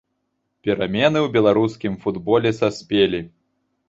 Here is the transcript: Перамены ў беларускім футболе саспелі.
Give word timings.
Перамены 0.67 1.19
ў 1.19 1.27
беларускім 1.35 1.93
футболе 2.05 2.49
саспелі. 2.61 3.21